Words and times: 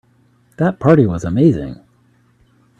That 0.57 0.79
party 0.79 1.05
was 1.05 1.23
amazing. 1.23 1.79